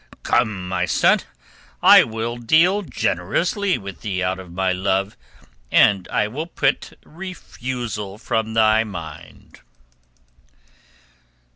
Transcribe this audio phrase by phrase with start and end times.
[0.23, 1.19] "Come, my son.
[1.83, 5.15] I will deal generously with thee out of my love,
[5.71, 9.59] and I will put thy refusal from my mind."